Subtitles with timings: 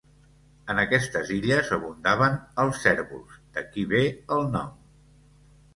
[0.73, 4.05] En aquestes illes abundaven els cérvols, d'aquí ve
[4.39, 4.75] el nom.